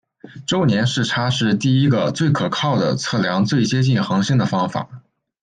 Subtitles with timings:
[0.47, 4.89] 周年视差是第一个最可靠的测量最接近恒星的方法。